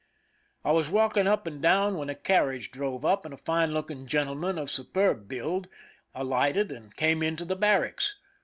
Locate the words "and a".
3.23-3.37